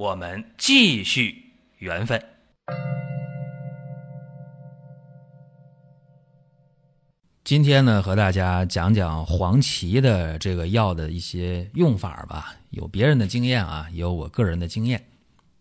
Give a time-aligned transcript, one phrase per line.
[0.00, 2.24] 我们继续缘分。
[7.44, 12.54] 今天呢，和大家讲讲黄芪的这个药的一些用法吧。
[12.70, 15.04] 有别人的经验啊，也有我个人的经验，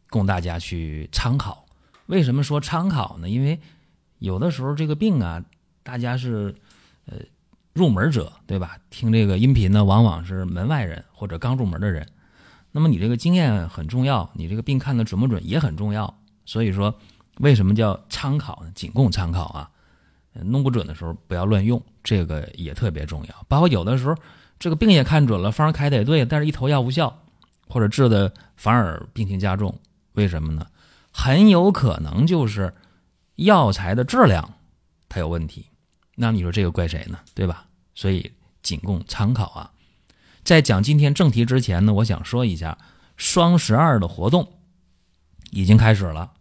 [0.10, 1.66] 供大家去参考。
[2.06, 3.28] 为什么说参考呢？
[3.28, 3.60] 因为
[4.20, 5.44] 有的时候这个病啊，
[5.84, 6.56] 大家是
[7.08, 7.18] 呃
[7.74, 8.80] 入门者，对吧？
[8.90, 12.08] 听这个音频呢，往往是门外人或者刚入门的人。
[12.72, 16.14] 那么你这个经验很重要，你这个病看的准不准也很重要。
[16.46, 16.94] 所以说，
[17.40, 18.72] 为什么叫参考呢？
[18.76, 19.70] 仅供参考啊。
[20.44, 23.46] 弄不准的时候不要乱用，这个也特别重要。
[23.48, 24.16] 包括有的时候
[24.58, 27.14] 这个病也看准了，方开的也对，但是一头药无效，
[27.68, 29.78] 或者治的反而病情加重，
[30.14, 30.66] 为什么呢？
[31.12, 32.74] 很有可能就是
[33.36, 34.48] 药材的质量
[35.10, 35.66] 它有问题。
[36.16, 37.20] 那你说这个怪谁呢？
[37.34, 37.66] 对吧？
[37.96, 39.72] 所以仅供参考啊。
[40.50, 42.76] 在讲今天正题之前呢，我想说一下
[43.18, 44.52] 双十二的活动
[45.52, 46.32] 已经开始了。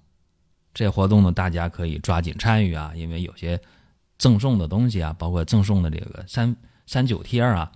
[0.73, 3.61] 这活动呢，大家可以抓紧参与啊，因为有些。
[4.17, 7.71] 赠送的东西啊，包括赠送的这个三三九贴啊，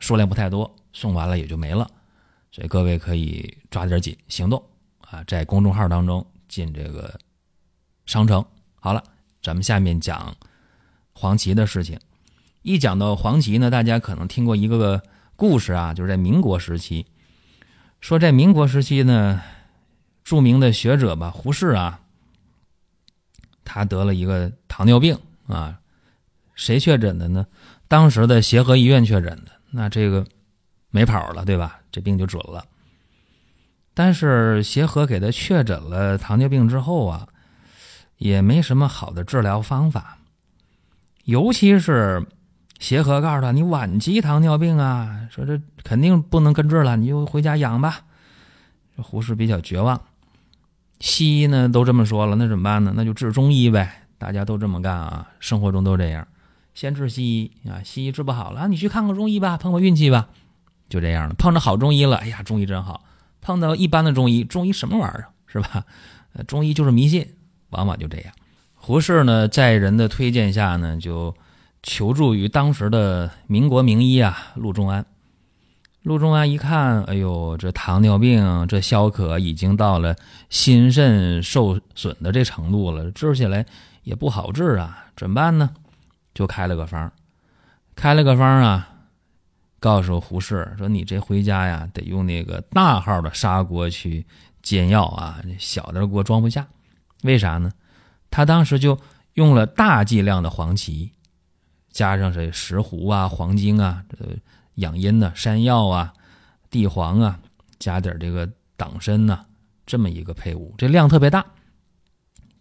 [0.00, 1.88] 数量不太多，送完了也就没了，
[2.50, 4.62] 所以各位可以抓点紧行动
[5.00, 7.18] 啊，在公众号当中进这个
[8.04, 8.44] 商城。
[8.74, 9.02] 好了，
[9.40, 10.36] 咱们下面讲
[11.12, 11.98] 黄芪的事情。
[12.60, 15.02] 一讲到黄芪呢，大家可能听过一个个
[15.38, 17.06] 故事啊，就是在民国时期，
[18.00, 19.40] 说在民国时期呢，
[20.24, 22.00] 著名的学者吧，胡适啊，
[23.64, 25.16] 他得了一个糖尿病。
[25.46, 25.78] 啊，
[26.56, 27.46] 谁确诊的呢？
[27.86, 30.26] 当时的协和医院确诊的，那这个
[30.90, 31.78] 没跑了，对吧？
[31.92, 32.66] 这病就准了。
[33.94, 37.28] 但是协和给他确诊了糖尿病之后啊，
[38.16, 40.18] 也没什么好的治疗方法，
[41.22, 42.26] 尤其是
[42.78, 48.00] 协和告诉他，你晚期糖尿病啊，说这肯定不能根治了，你就回家养吧。
[48.96, 50.00] 这胡适比较绝望，
[51.00, 52.92] 西医呢都这么说了，那怎么办呢？
[52.94, 54.02] 那就治中医呗。
[54.18, 56.26] 大家都这么干啊，生活中都这样，
[56.74, 60.28] 先治西医啊，西医治不好了，你去看看中医吧，碰碰运气吧，
[60.88, 61.34] 就这样了。
[61.38, 63.00] 碰着好中医了，哎呀，中医真好；
[63.40, 65.84] 碰到一般的中医，中医什么玩意儿是吧？
[66.48, 67.26] 中医就是迷信，
[67.70, 68.32] 往往就这样。
[68.74, 71.32] 胡适呢，在人的推荐下呢，就
[71.82, 75.04] 求助于当时的民国名医啊，陆仲安。
[76.02, 80.16] 陆仲安一看，哎呦，这糖尿病这消渴已经到了
[80.48, 83.66] 心肾受损的这程度了，治起来。
[84.04, 85.68] 也不好治啊，怎么办呢？
[86.32, 87.12] 就开了个方，
[87.94, 88.88] 开了个方啊，
[89.78, 94.24] 告诉胡适说：“你这回家呀，得用那个大号的砂锅去
[94.62, 96.66] 煎药啊，小的锅装不下。
[97.22, 97.70] 为啥呢？
[98.30, 98.98] 他当时就
[99.34, 101.12] 用了大剂量的黄芪，
[101.98, 104.24] 加上这石斛啊、黄精啊、这
[104.74, 106.12] 养阴的山药啊、
[106.70, 107.40] 地黄啊，
[107.80, 109.40] 加点这个党参呐，
[109.84, 111.44] 这么一个配伍，这量特别大。”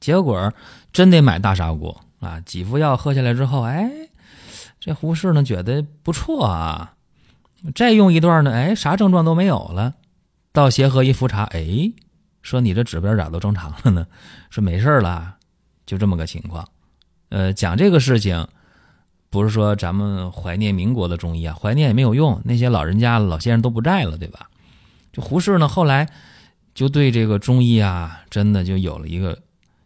[0.02, 0.52] 结果
[0.92, 2.40] 真得买大砂锅啊！
[2.42, 4.10] 几副药喝下来之后，哎，
[4.80, 6.96] 这胡适呢觉得不错啊。
[7.76, 9.94] 再用一段呢，哎，啥症状都没有了。
[10.52, 11.94] 到协和一复查，哎，
[12.42, 14.08] 说你这指标咋都正常了呢？
[14.50, 15.36] 说没事了，
[15.86, 16.68] 就这么个情况。
[17.30, 18.48] 呃，讲这个事情，
[19.30, 24.50] 不是说咱们怀念民国的中医啊，怀念也没有用，那些老人家老先生都不在了，对吧？
[25.12, 26.10] 就胡适呢，后来
[26.74, 29.38] 就对这个中医啊，真的就有了一个。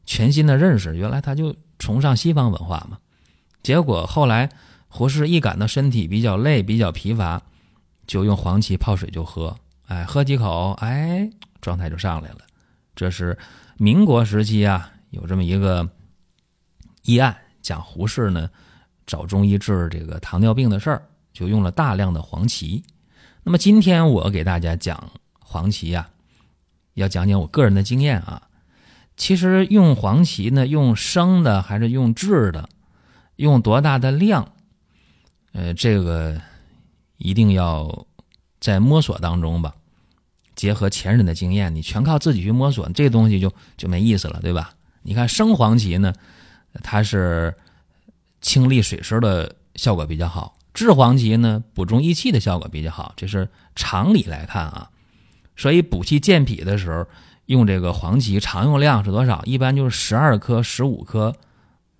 [0.03, 2.97] 全新的认识，原来他就崇尚西方文化嘛。
[3.63, 4.49] 结果后来
[4.89, 7.41] 胡适一感到身体比较累、比较疲乏，
[8.07, 9.55] 就用黄芪泡水就喝。
[9.87, 11.29] 哎，喝几口，哎，
[11.61, 12.39] 状态就上来了。
[12.93, 13.37] 这是
[13.77, 15.87] 民国时期啊，有这么一个
[17.03, 18.49] 医案，讲胡适呢
[19.05, 21.03] 找中医治这个糖尿病的事儿，
[21.33, 22.83] 就用了大量的黄芪。
[23.43, 26.09] 那么今天我给大家讲黄芪呀，
[26.93, 28.41] 要讲讲我个人的经验啊。
[29.17, 32.69] 其实用黄芪呢，用生的还是用制的，
[33.35, 34.53] 用多大的量？
[35.53, 36.41] 呃，这个
[37.17, 38.07] 一定要
[38.59, 39.75] 在摸索当中吧。
[40.55, 44.73] 结合前人的经验，你全靠自己去摸索，这东西就就没意思了，对吧？
[45.01, 46.13] 你看生黄芪呢，
[46.83, 47.55] 它是
[48.41, 53.13] 清利水湿的效果比较好；制黄芪呢，补中益气的效果比较好。
[53.15, 54.89] 这是常理来看啊。
[55.55, 57.05] 所以补气健脾的时候。
[57.47, 59.41] 用这个黄芪常用量是多少？
[59.43, 61.35] 一般就是十二颗、十五颗，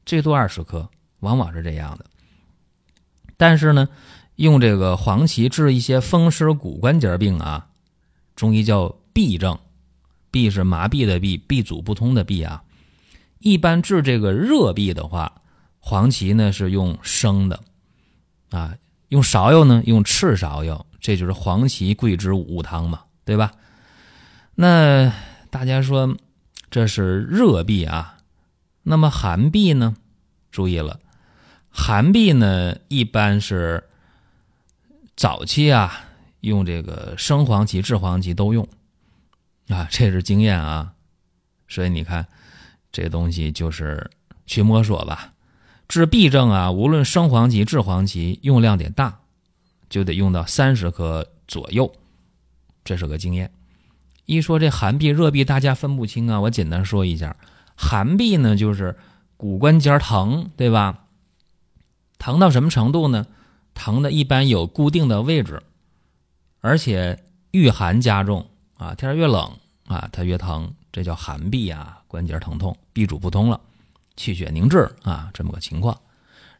[0.06, 0.88] 最多二十颗，
[1.20, 2.06] 往往是这样的。
[3.36, 3.90] 但是呢，
[4.38, 7.68] 用这个黄芪治一些风湿骨关节病啊，
[8.34, 9.60] 中医叫痹症，
[10.32, 12.64] 痹是麻痹的痹，痹阻不通的痹啊。
[13.40, 15.41] 一般治这个热痹的话，
[15.82, 17.60] 黄芪呢是用生的，
[18.52, 18.78] 啊，
[19.10, 23.52] 用芍药呢用赤芍药，这就是黄芪桂枝五物汤嘛，对吧？
[24.56, 25.12] 那
[25.50, 26.16] 大家说
[26.70, 28.20] 这是热痹啊，
[28.84, 29.98] 那么寒痹呢？
[30.52, 31.00] 注意了，
[31.70, 33.84] 寒痹呢一般是
[35.18, 36.06] 早期啊
[36.40, 38.66] 用这个生黄芪、制黄芪都用
[39.68, 40.94] 啊，这是经验啊，
[41.68, 42.26] 所以你看。
[42.94, 44.12] 这东西就是
[44.46, 45.32] 去摸索吧，
[45.92, 49.20] 治痹症啊，无论生黄芪、制黄芪，用量得大，
[49.90, 51.92] 就得用到三十克左右，
[52.86, 53.52] 这是个经验。
[54.26, 56.40] 一说这寒痹、热痹，大家分不清啊。
[56.40, 57.36] 我简单说一下，
[57.76, 58.98] 寒痹呢就是
[59.36, 61.08] 骨关节疼，对吧？
[62.18, 63.28] 疼到什么程度呢？
[63.74, 65.62] 疼的一般有固定的位置，
[66.62, 67.22] 而且
[67.52, 68.48] 遇寒加重
[68.78, 69.52] 啊，天越冷
[69.88, 70.74] 啊，它越疼。
[70.94, 73.60] 这叫寒痹啊，关节疼痛，痹阻不通了，
[74.22, 76.00] 气血凝滞啊，这么个情况。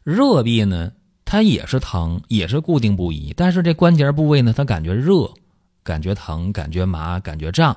[0.02, 0.90] 热痹呢，
[1.24, 5.32] 它也是疼，也是固定不移，但是这关节部位呢，它感觉热，
[5.84, 7.72] 感觉疼，感觉麻，感觉胀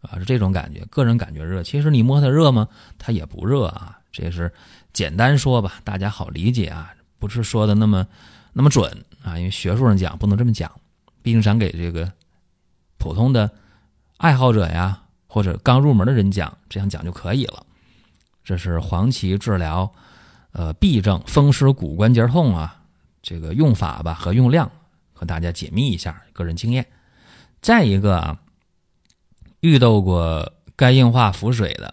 [0.00, 0.80] 啊，是这种感觉。
[0.88, 2.66] 个人感觉热，其实你摸它热吗？
[2.96, 3.98] 它也不热啊。
[4.10, 4.50] 这是
[4.94, 8.06] 简单说吧，大家好理解啊，不是说的那么
[8.54, 8.90] 那么准
[9.22, 10.72] 啊，因为学术上讲不能这么讲，
[11.20, 12.10] 毕竟咱给这个
[12.96, 13.50] 普通的
[14.16, 15.02] 爱好者呀。
[15.28, 17.65] 或者刚入门的人讲，这样讲就可以了。
[18.46, 19.92] 这是黄芪治疗，
[20.52, 22.80] 呃，痹症、风湿骨关节痛啊，
[23.20, 24.70] 这个用法吧和用量，
[25.12, 26.86] 和大家解密一下个人经验。
[27.60, 28.38] 再一个啊，
[29.58, 31.92] 遇到过肝硬化腹水的，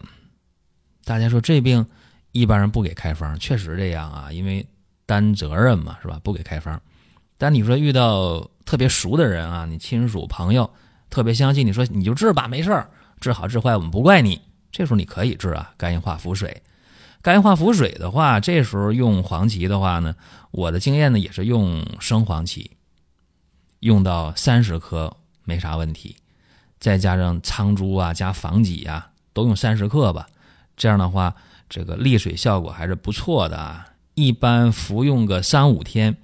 [1.04, 1.84] 大家说这病
[2.30, 4.64] 一般人不给开方，确实这样啊，因为
[5.06, 6.20] 担责任嘛，是吧？
[6.22, 6.80] 不给开方。
[7.36, 10.70] 但你说遇到特别熟的人啊，你亲属朋友
[11.10, 12.88] 特别相信，你说你就治吧，没事儿。
[13.18, 14.40] 治好治坏我们不怪你，
[14.74, 16.64] 这时候你可以治啊，肝硬化腹水。
[17.22, 20.16] 肝硬化腹水的话，这时候用黄芪的话呢，
[20.50, 22.72] 我的经验呢也是用生黄芪，
[23.78, 26.16] 用到三十克没啥问题，
[26.80, 30.26] 再加上苍术啊加防己啊，都用三十克吧。
[30.76, 31.36] 这样的话，
[31.68, 33.86] 这个利水效果还是不错的啊。
[34.14, 36.16] 一般服用个三五天，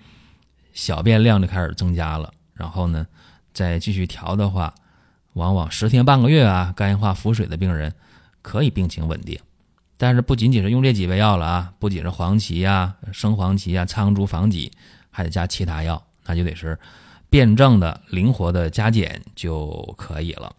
[0.73, 3.06] 小便量就开始增加了，然后呢
[3.55, 4.75] 再继续调的话。
[5.35, 7.94] 往往十天半个月啊，肝硬化腹水的病人
[8.42, 9.38] 可以病情稳定。
[9.96, 14.72] 但是不仅仅是用这几味药了啊，不仅是黄芪啊、生黄芪啊、苍术、防己，
[15.10, 16.78] 还得加其他药，那就得是
[17.28, 20.54] 辩证的、灵活的加减就可以了。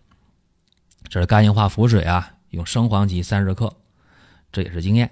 [1.09, 3.75] 这是肝硬化腹水啊，用生黄芪三十克，
[4.51, 5.09] 这也是经验。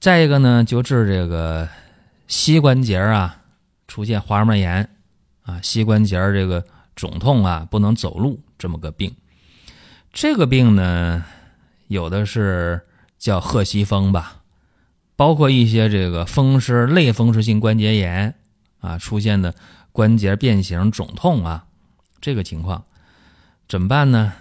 [0.00, 1.68] 再一个呢，就治这个
[2.26, 3.42] 膝关节啊
[3.86, 4.90] 出现滑膜炎
[5.42, 6.64] 啊，膝关节这个
[6.96, 8.40] 肿痛啊，不能走路。
[8.58, 9.14] 这么个病，
[10.12, 11.24] 这个病呢，
[11.88, 12.86] 有的是
[13.18, 14.42] 叫鹤膝风吧，
[15.16, 18.34] 包括一些这个风湿类风湿性关节炎
[18.80, 19.54] 啊出现的
[19.92, 21.66] 关节变形肿痛啊，
[22.20, 22.84] 这个情况
[23.68, 24.32] 怎么办呢？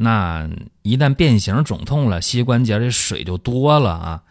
[0.00, 0.48] 那
[0.82, 4.22] 一旦变形肿痛了，膝关节这水就多了啊，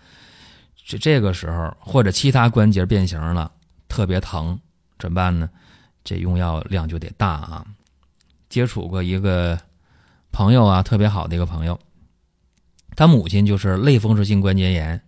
[0.86, 3.52] 这这个时候或者其他关节变形了，
[3.90, 4.58] 特别疼，
[4.98, 5.50] 怎么办呢？
[6.04, 7.66] 这用药量就得大啊。
[8.48, 9.60] 接触过一个
[10.32, 11.78] 朋友啊，特别好的一个朋友，
[12.98, 15.00] 他母亲就是类风湿性关节炎，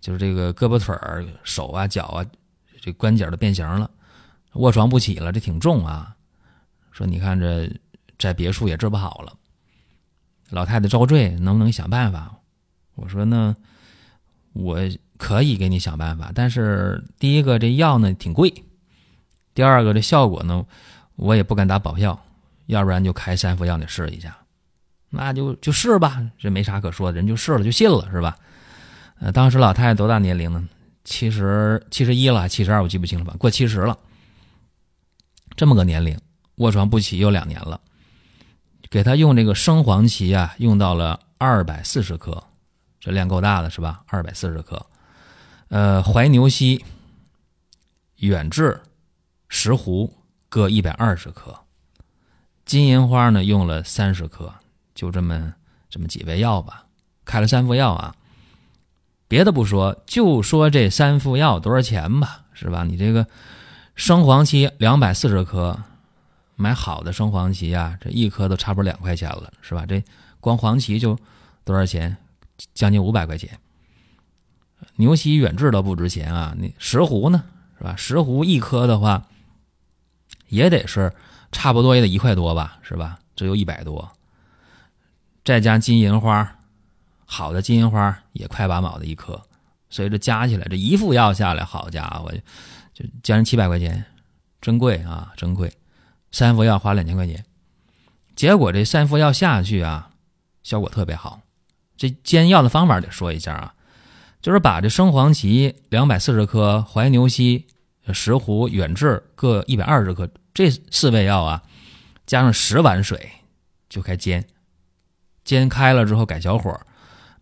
[0.00, 2.26] 就是这个胳膊腿儿、手啊、脚啊，
[2.82, 3.88] 这关节都变形了，
[4.54, 6.16] 卧床不起了，这挺重啊。
[6.90, 7.70] 说你看这
[8.18, 9.32] 在别处也治不好了，
[10.50, 12.34] 老太太遭罪，能不能想办法？
[12.96, 13.54] 我说那
[14.52, 14.76] 我
[15.16, 18.52] 可以给你想办法，但是第一个这药呢挺贵，
[19.54, 20.66] 第二个这效果呢
[21.14, 22.20] 我也不敢打保票。
[22.66, 24.36] 要不然就开三副药，你试一下，
[25.10, 28.36] 那就就试吧，这没啥可说的，人就试了就信了，是吧？
[29.20, 30.68] 呃，当时老太太多大年龄呢？
[31.04, 33.34] 七十七十一了，七十二，我记不清了吧？
[33.38, 33.98] 过七十了，
[35.56, 36.20] 这么个年龄，
[36.56, 37.80] 卧床不起有两年了，
[38.90, 42.44] 给他用这个生黄芪啊，用到了二百四十克，
[43.00, 44.02] 这量够大的是吧？
[44.06, 44.84] 二百四十克，
[45.68, 46.84] 呃，怀牛膝、
[48.16, 48.78] 远志、
[49.48, 50.12] 石斛
[50.50, 51.58] 各一百二十克。
[52.66, 54.52] 金银花呢，用了三十克，
[54.98, 55.54] 就这么
[55.88, 56.84] 这么几味药吧，
[57.24, 58.16] 开了三副药啊。
[59.28, 62.82] 别的不说，就说这三副药多少钱吧，是吧？
[62.82, 63.24] 你这个
[63.94, 65.78] 生黄芪两百四十克，
[66.56, 69.86] 买好的生黄芪啊，这一颗都差不多两块钱了，是吧？
[69.86, 70.02] 这
[70.40, 71.16] 光黄芪就
[71.64, 72.16] 多少钱？
[72.74, 73.56] 将近五百块钱。
[74.96, 76.56] 牛膝远志都不值钱啊！
[76.58, 77.44] 那石斛呢？
[77.78, 77.94] 是吧？
[77.96, 79.28] 石斛一颗的话，
[80.48, 81.14] 也得是
[81.52, 82.80] 差不多也得一块多吧？
[82.82, 83.20] 是吧？
[83.36, 84.10] 只有一百多。
[85.48, 86.58] 再加金银花，
[87.24, 89.40] 好的金银花也快八毛的一颗，
[89.88, 92.30] 所以这加起来这一副药下来，好家伙，
[92.92, 94.04] 就将近七百块钱，
[94.60, 95.72] 真贵啊，真贵！
[96.32, 97.42] 三副药花两千块钱，
[98.36, 100.10] 结果这三副药下去啊，
[100.62, 101.40] 效果特别好。
[101.96, 103.74] 这煎药的方法得说一下啊。
[104.42, 107.66] 就是把这生黄芪两百四十克、怀牛膝、
[108.12, 111.62] 石斛、远志各一百二十克这四味药啊，
[112.26, 113.30] 加上十碗水
[113.88, 114.46] 就开煎，
[115.48, 116.78] 煎开了之后改小火，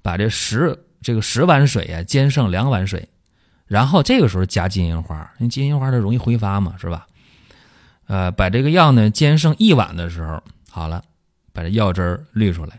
[0.00, 3.08] 把这十这个十碗水啊煎剩两碗水，
[3.66, 7.08] 然后这个时候加金银花，因为金银花它容易挥发嘛，是吧？
[8.06, 11.02] 呃，把这个药呢煎剩一碗的时候，好了，
[11.52, 12.78] 把这药汁儿滤出来，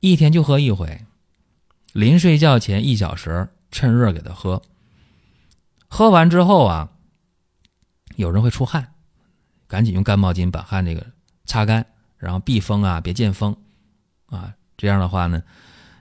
[0.00, 0.98] 一天就喝一回。
[1.92, 4.62] 临睡觉前一小时，趁热给他喝。
[5.88, 6.88] 喝完之后啊，
[8.14, 8.94] 有人会出汗，
[9.66, 11.04] 赶紧用干毛巾把汗这个
[11.44, 11.84] 擦干，
[12.16, 13.54] 然后避风啊，别见风
[14.26, 14.54] 啊。
[14.76, 15.42] 这样的话呢，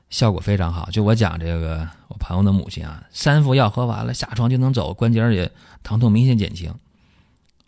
[0.10, 0.90] 效果非常好。
[0.92, 5.52] 就我讲这个，我朋友的母亲啊，三副药喝完了，下床就能走，关节也
[5.84, 6.74] 疼痛明显减轻。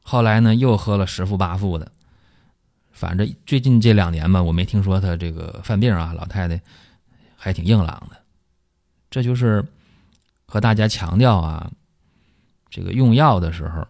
[0.02, 1.92] 后来呢，又喝了十副八副的，
[2.92, 6.60] 反正最近这两年吧，我没听说他这个犯病啊，老太太。
[7.40, 8.18] 还挺硬朗的，
[9.12, 9.64] 这就是
[10.48, 11.72] 和大家强调啊，
[12.68, 13.88] 这个用药的时候，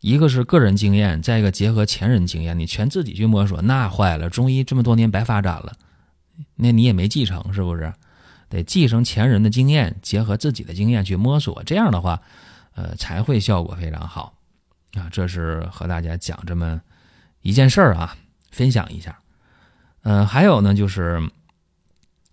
[0.00, 5.76] 一个是个人经验，再一个结合前人经验，你全自己去摸索，那坏了，中医这么多年白发展了，
[6.56, 7.92] 那你也没继承，是不是？
[8.48, 12.20] 得继承前人的经验，结合自己的经验去摸索，这样的话，
[12.74, 14.34] 呃，才会效果非常好
[14.94, 15.08] 啊。
[15.10, 16.80] 这是和大家讲这么
[17.42, 18.16] 一件事儿啊，
[18.50, 19.18] 分享一下。
[20.02, 21.22] 嗯，还有呢，就是。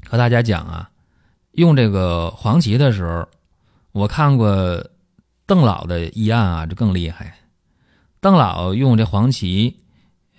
[0.08, 0.92] 和大家讲啊，
[1.54, 3.28] 用这个黄芪的时候，
[3.92, 4.88] 我看过
[5.48, 7.36] 邓老的医案啊，就更厉害。
[8.26, 9.76] 邓老用这黄芪，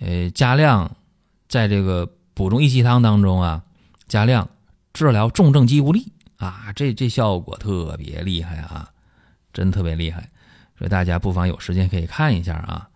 [0.01, 0.97] 呃，加量
[1.47, 3.63] 在这个补中益气汤当中啊，
[4.09, 4.49] 加量
[4.91, 8.89] 治疗重症肌无力啊，这这效果特别厉害啊，
[9.53, 10.29] 真特别厉害。
[10.77, 12.89] 所以大家不妨有时间可以看一下啊，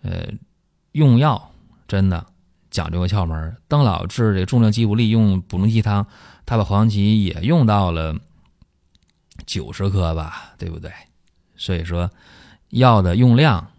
[0.00, 0.26] 呃，
[0.92, 1.52] 用药
[1.86, 2.24] 真的。
[2.70, 6.06] 讲究个窍门，邓老治这重症肌无力用补中益气汤，
[6.46, 8.16] 他把黄芪也用到了
[9.44, 10.90] 九十克吧，对不对？
[11.54, 12.10] 所以说，
[12.70, 13.70] 药的用量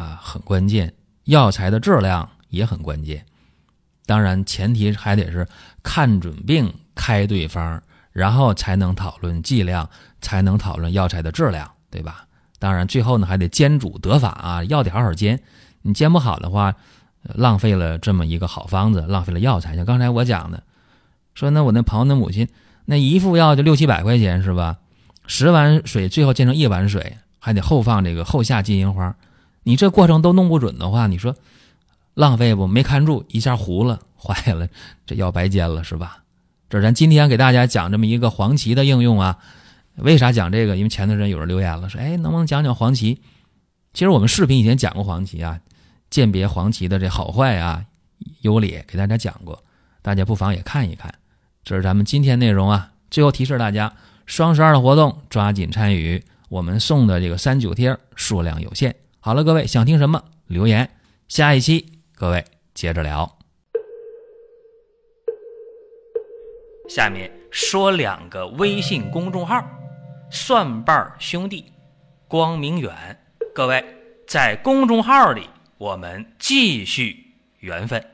[0.00, 0.92] 啊很关键，
[1.24, 3.24] 药材的质量也很关键。
[4.06, 5.46] 当然，前提还得是
[5.82, 9.88] 看准病开对方，然后才能讨论剂量，
[10.20, 12.26] 才能讨论药材的质量，对吧？
[12.58, 15.40] 当然，最后呢还得煎煮得法啊，药得好好煎，
[15.82, 16.74] 你煎不好的话。
[17.34, 19.76] 浪费了这么一个好方子，浪费了药材。
[19.76, 20.62] 像刚才我讲的，
[21.34, 22.48] 说那我那朋友的母亲
[22.86, 24.78] 那一副药就六七百块钱是吧？
[25.26, 29.14] 十碗水最后煎成一碗水，还得后放这个后下金银花。
[29.62, 31.34] 你这过程都弄不准的话，你说
[32.14, 32.66] 浪费不？
[32.66, 34.68] 没看住，一下糊了，坏了，
[35.06, 36.22] 这药白煎了是吧？
[36.68, 39.38] 这咱今天给大家讲这么一个黄芪的应用啊。
[39.96, 40.76] 为啥讲这个？
[40.76, 43.20] 因为前段时间有人留言了，说哎，能不能讲讲黄芪？
[43.92, 45.60] 其实我们视频以前讲过黄芪啊。
[46.10, 47.84] 鉴别黄芪的这好坏啊、
[48.40, 49.62] 优劣，给大家讲过，
[50.02, 51.14] 大家不妨也看一看。
[51.62, 52.90] 这是咱们今天内容啊。
[53.12, 53.92] 最后提示大家，
[54.26, 58.92] 双十二的活动抓紧参与，我们送的这个三九贴数量有限。
[59.22, 60.90] 好了，各位想听什么留言，
[61.28, 63.38] 下一期各位接着聊。
[66.88, 69.62] 下面说两个微信公众号：
[70.30, 71.70] 蒜瓣兄弟、
[72.26, 73.20] 光明远。
[73.54, 73.84] 各位
[74.26, 75.48] 在公众号里。
[75.76, 78.04] 我们继续缘分。